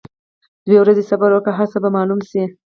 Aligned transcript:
دوه 0.67 0.79
ورځي 0.81 1.03
صبر 1.09 1.29
وکړه 1.33 1.53
هرڅۀ 1.57 1.77
به 1.83 1.89
معلوم 1.95 2.19
شي. 2.29 2.43